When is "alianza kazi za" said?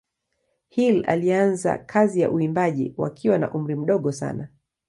1.07-2.31